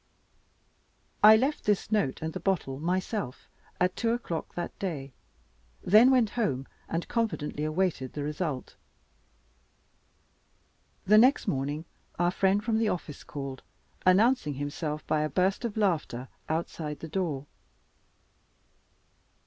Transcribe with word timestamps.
I 1.23 1.35
left 1.35 1.65
this 1.65 1.91
note 1.91 2.23
and 2.23 2.33
the 2.33 2.39
bottle 2.39 2.79
myself 2.79 3.47
at 3.79 3.95
two 3.95 4.13
o'clock 4.13 4.55
that 4.55 4.79
day; 4.79 5.13
then 5.83 6.09
went 6.09 6.31
home, 6.31 6.67
and 6.89 7.07
confidently 7.07 7.65
awaited 7.65 8.13
the 8.13 8.23
result. 8.23 8.75
The 11.05 11.19
next 11.19 11.47
morning 11.47 11.85
our 12.17 12.31
friend 12.31 12.63
from 12.63 12.79
the 12.79 12.89
office 12.89 13.23
called, 13.23 13.61
announcing 14.03 14.55
himself 14.55 15.05
by 15.05 15.21
a 15.21 15.29
burst 15.29 15.65
of 15.65 15.77
laughter 15.77 16.29
outside 16.49 17.01
the 17.01 17.07
door. 17.07 17.45